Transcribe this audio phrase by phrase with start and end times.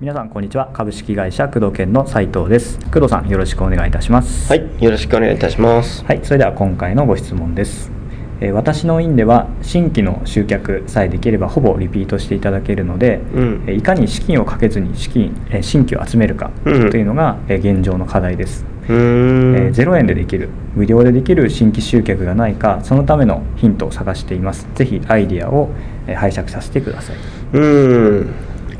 [0.00, 6.04] 皆さんこんにちは株式会社工藤研の斉藤です工藤さんよろしくお願いいたしますはい、よろしくお願いいたします。
[6.06, 7.99] はい、それでは今回のご質問です。
[8.40, 13.64] えー私の院では新規の集客さえできればほぼリピートしていただけるので、うん。
[13.66, 16.96] えーいかに資金をかけずに資金、えー新規を集めるかとうん。
[16.96, 19.56] いうのが、えー現状の課題です、うーん。
[19.56, 24.66] えー0円でできる無料でできる新規集客がないかそのためのヒントを探しています。
[24.74, 25.70] ぜひアイディアを、
[26.06, 27.16] えー拝借させてください。
[27.52, 28.30] うーん。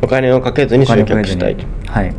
[0.02, 1.66] お金をかけずに集客したいと。
[1.86, 2.08] はい。
[2.08, 2.12] ん。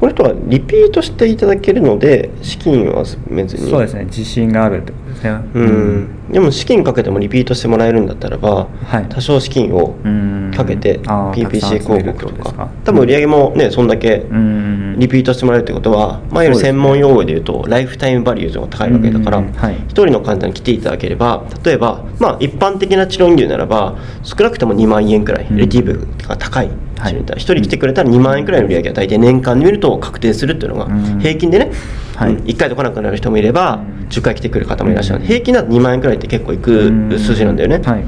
[0.00, 3.70] この人はリピートしていただけるので資金を集めずに。
[3.70, 4.04] そうですね。
[4.06, 5.40] 自信があるってことですね。
[5.54, 6.08] うん。
[6.32, 9.06] でも資金かけてもリピートしてもらえるんだったらば、はい。
[9.08, 10.50] 多少資金をうん。
[10.54, 12.68] かけて PPC 広告とか。
[12.84, 14.96] 多分売り上げもねそんだけうん。
[14.98, 19.76] リピートしてもらえるってことは前より専門用語で言うとライフタイムバリューが高いわけだからうんはい。
[19.88, 25.56] 一人の患者に来ていただければ例えばまあ一般的な治療院流ならば少なくとも2万円くらいうん。
[25.56, 27.16] レティブが高いはい。
[27.36, 31.18] 一人来てくれたら2万円くらいの売り上げが大体年間で見ると確定するっていうのがうん。
[31.20, 31.72] 平均でね、
[32.16, 32.34] はい。
[32.34, 32.44] うん。
[32.44, 35.24] 1回と来なくなる人もいればうん10回来てくる方もいらっしゃる。
[35.24, 38.04] 平均だと2万円くらいって結構いく数字なんだよね、はい。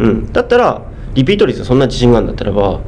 [0.00, 0.82] うん、だったら
[1.14, 2.80] リピート率そんな自信があるんだったらば、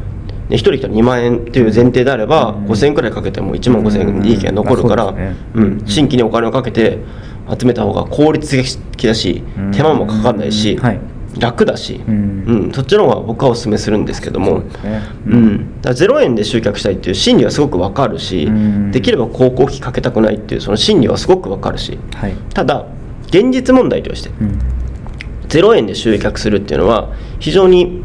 [0.49, 2.67] ね、1人来たら2万円っていう前提であれば、うん。
[2.67, 5.35] 5000円くらいかけても1万5000円利益が残るから、ね。
[5.55, 6.99] うん、新規にお金をかけて
[7.59, 8.57] 集めた方が効率
[8.93, 9.73] 的だしうん。
[9.73, 11.01] 手間もかかんないし、はい
[11.41, 12.69] 楽だし、ううん。
[12.69, 14.47] んそっちの方が僕はお勧めするんですけども。
[14.47, 15.03] そうですね。
[15.27, 15.47] ううん。
[15.47, 18.91] ん、だから0円で集客したいっていう心理はすごくわかるし、うん。
[18.93, 21.99] できれば広告費かけたくないっていうその心理はすごくわかるし。
[22.15, 22.35] はい。
[22.55, 22.87] ただ
[23.29, 24.59] 現実問題としてうん。
[25.49, 28.03] 0円で集客するっていうのは非常に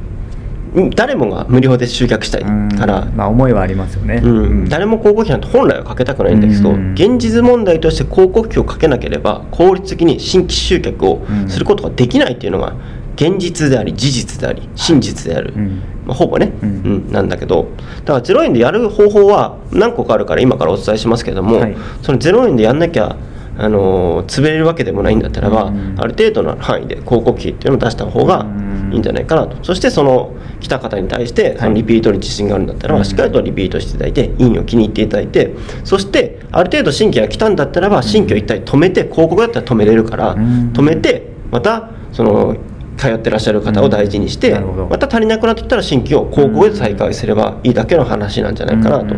[0.76, 3.02] うん誰もが無料で集客したいから。
[3.02, 4.28] うん、まあ思いはありますよね、う
[4.66, 4.70] ん。
[4.70, 6.94] 誰も広告費なんて本来はかけたくないんだけど、うん。
[6.94, 12.76] 現実問題として広告費をかけなければ効率的に新規集客をすることができないっていうのが
[13.16, 15.82] 現実であり事実であり真実である、うん。
[16.06, 17.08] まあ、ほぼね、ううん。
[17.10, 17.68] んなんだけど。
[18.04, 21.76] だから0円でやる方法は何個かあるから今からお伝えしますけども、はい。
[22.02, 23.16] その0円でやんなきゃ
[23.58, 25.96] あのー潰れるわけでもないんだったらば、うん。
[25.98, 28.46] ある程度の範囲で広告費っていうのを出した方が
[28.92, 33.06] いいんじゃないかなと、そしてその来た方に対してそのリピートに自信があるんだったらば、うん。
[33.06, 35.54] しっかりとリピートしていただいて院を気に入っていただいて
[35.86, 40.72] そしてある程度新規が来たんだったらば新規を一体止めて広告だったら止めれるから、うん。
[40.74, 42.56] 止めてまたその
[42.98, 49.16] 通ってらっしゃる方を大事にして、うんまた足りなくなってきたら新規を広告で再開すればいいだけの話なんじゃないかなと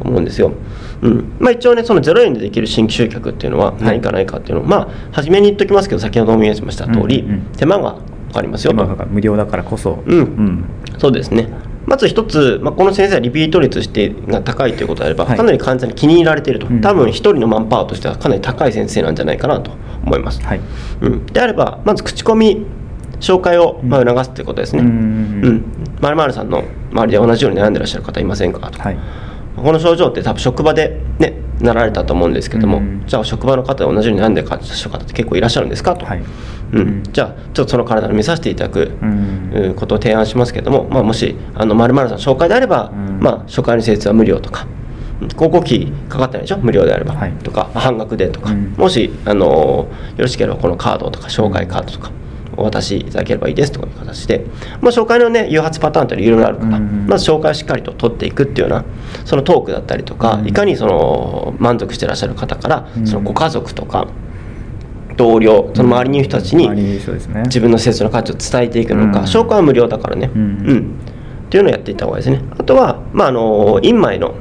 [0.00, 0.52] 思うんですよ。
[1.02, 1.32] うん。
[1.38, 7.24] まあ、一応ねその0円でできる新規集客っていうのは何かないかっていうのを、まあ初めに言っときますけど先ほども言いました通り、
[7.56, 7.94] 手間が
[8.28, 8.72] かかりますよ。
[8.72, 10.18] 無料だからこそうん。
[10.18, 10.64] うん。
[10.98, 11.48] そうですね。
[11.84, 15.36] まず一つ、まあ、この先生はリピート率してが高いということであれば、はい。
[15.36, 16.80] かなり患者に気に入られていると、うん。
[16.80, 19.72] 多分一人のマンパワーとしてはかなり高い先生なんじゃないかなと
[20.04, 20.60] 思います、はい。
[21.00, 22.66] うん、であればまず口コミ
[23.22, 24.82] 紹介をまあ促すということですね。
[26.00, 28.98] まるまるさんの周りで同じように悩んでらっしゃる方いませんかと、はい。
[29.56, 36.22] この症状って多分職場でねなられたと思うんですけども、うんじゃあ職場の方で同じように悩んでらっしゃる方って結構いらっしゃるんですかと、はい。
[36.72, 38.92] うん、じゃあちょっとその体を見させていただく、
[39.76, 43.20] ことを提案しますけども、まあ、もしあの〇〇さん紹介であれば、うん。
[43.20, 44.66] まあ、初回の施術は無料とか
[45.20, 46.58] うん広告費かかってないでしょ？
[46.58, 47.32] 無料であれば、はい。
[47.44, 48.74] とか半額でとか、うん。
[48.76, 52.10] もしあのよろしければこのカードとか紹介カードとか
[52.56, 54.46] お渡しいただければいいですという形で、
[54.80, 58.84] まあ、紹介のね誘発パターンっていろいろあるから、うんまず紹介をしっかりと取っていくっていうような
[59.24, 64.08] そのトークだったりとか、うんいかにその満足してらっしゃる方から、うんそのご家族とか
[65.16, 69.26] 同僚その周りにいる人たちに、自分の施設の価値を伝えていくのか、うん。
[69.26, 70.98] 紹介は無料だからね、うん
[71.46, 72.48] っていうのをやっていった方がいいですね。
[72.58, 74.34] あとは、まあ、あの院前の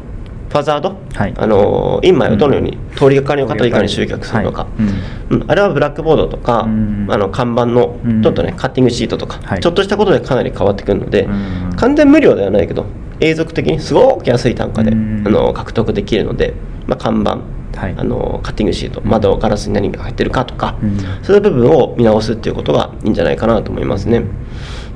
[0.51, 1.33] ファザード、はい。
[1.37, 4.83] あの院前をどのように、通りがかりの方をいかに集客するのか、はい。
[5.31, 5.41] うん。
[5.41, 5.51] うん。
[5.51, 7.07] あれはブラックボードとか、うん。
[7.09, 8.21] あの看板のうん。
[8.21, 9.59] ちょっとね、カッティングシートとか、はい。
[9.61, 11.73] ちょっとしたことでかなり変わってくるので、うん。
[11.77, 12.85] 完全無料ではないけど
[13.21, 15.23] 永続的にすごく安い単価で、うん。
[15.25, 16.53] あの獲得できるので、
[16.85, 17.39] まあ、看板
[17.79, 17.95] はい。
[17.97, 20.97] あのカッティングシート窓ガラスに何が入ってるかとか、うん。
[21.23, 24.25] そういう部分を見直すっていうことがいいんじゃないかなと思いますね。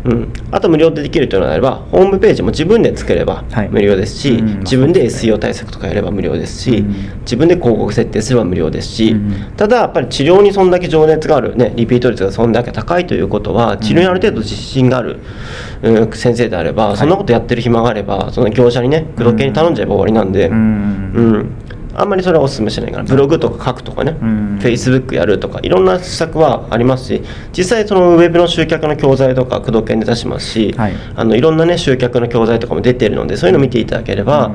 [0.05, 3.69] うん、あと無料でできるというのであればホームページも自分で作ればはい。
[3.69, 4.59] 無料ですし、うん。
[4.59, 7.19] 自分で SEO 対策とかやれば無料ですし、うん。
[7.21, 9.53] 自分で広告設定すれば無料ですし、うん。
[9.57, 15.19] ただやっぱり治療にそんだけ情熱がある、ね、リピート率がそんだけ高いということは治療にある程度自信がある、
[15.81, 16.97] うん先生であれば、い。
[16.97, 20.47] そんなことやってる暇があればその業者にね工藤系に頼んじゃえば終わりなんで。
[20.47, 20.55] うん。
[21.15, 21.51] うん、
[21.97, 24.59] あんまりそれはお勧めしないからブログとか書くとかね、うん。
[24.59, 27.23] フェイスブックやるとかいろんな施策はありますし
[27.55, 30.93] 実際そのウェブの集客の教材とか工藤研で出しますし、はい。
[31.15, 34.51] あのいろんなね集客の教材とかも出てるのでそういうのを見ていただければ、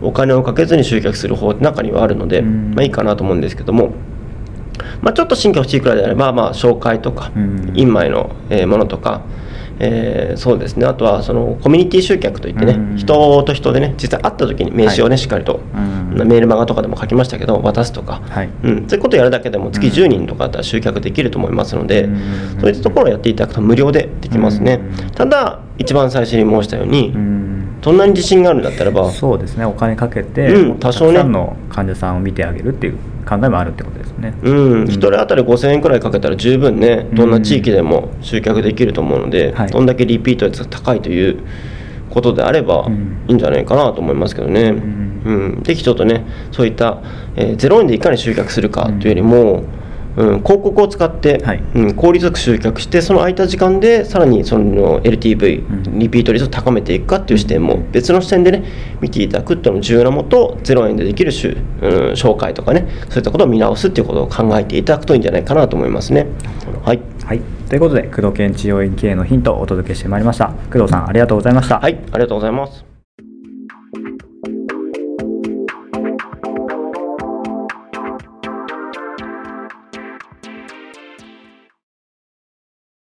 [0.00, 2.74] お金をかけずに集客する方って中にはあるので、うん。
[2.74, 3.92] まあいいかなと思うんですけども
[5.02, 7.72] まあ、ちょっと新規欲しいくらいであれば、まあ、紹介とか、うん。
[7.74, 9.22] インマイのえーものとか、
[9.78, 10.86] えーそうですね。
[10.86, 15.18] あとはそのコミュニティ集客といってね、うん人と人でね実際会った時に名刺をね、はい。
[15.18, 18.48] しっかりと、うんメールマガとかでも書きましたけど渡すとか、はい。
[18.62, 27.43] うん、そういうことをやるだけでも月10人とかだったら集客できると思いますので、うんそういったところをやっていただくと無料でできますね、うんただ一番最初に申したように、うん
[27.84, 29.66] どんなに自信があるんだったらばそうですね。
[29.66, 32.96] お金かけて、うん多少ねたくさんの患者さんを見てあげるっていう
[33.28, 39.70] 考えもあるってことですね、うん、1人当たり5000円くらいかけたら十分ねどんな地域でも集客できると思うので、はい。
[39.70, 41.42] どんだけリピート率が高いという
[42.08, 43.24] ことであればうん。
[43.28, 45.22] いいんじゃないかなと思いますけどね、ん。
[45.24, 45.62] うん。
[45.62, 47.02] ぜひちょっとねそういった、
[47.36, 49.83] えー0円でいかに集客するかというよりも、うん
[50.14, 51.62] 広告を使って、はい。
[51.74, 55.98] うん、効率よく集客してその空いた時間でさらにその LTV、うん。
[55.98, 58.64] リピート率を高めていくかっていう視点も別の視点でね
[59.00, 66.26] 見ていただくっていうのも重要なもと0円でできるしゅ、うん、紹介とかねそういったことを見直すっていうことを考えていただくといいんじゃないかなと思いますね。
[66.84, 70.52] はい、はい、ということで工藤研治療院経営のヒントをお届けしてまいりました。
[70.72, 72.93] 工藤さんありがとうございました、はい、ありがとうございます。